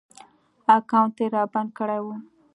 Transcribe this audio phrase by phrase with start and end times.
[0.75, 2.07] اکاونټ ېې رابند کړی و